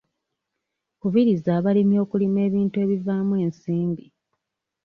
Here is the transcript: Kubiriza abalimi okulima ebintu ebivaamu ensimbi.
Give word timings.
Kubiriza 0.99 1.49
abalimi 1.59 1.95
okulima 2.03 2.39
ebintu 2.47 2.75
ebivaamu 2.85 3.33
ensimbi. 3.45 4.05